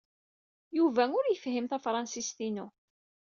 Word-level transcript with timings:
Yuba 0.77 1.03
ur 1.17 1.25
yefhim 1.27 1.65
tafṛensist-inu. 1.67 2.67